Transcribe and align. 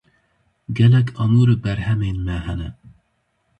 Gelek 0.77 1.07
amûr 1.23 1.47
û 1.53 1.55
berhemên 1.63 2.17
me 2.25 2.37
hene. 2.45 2.69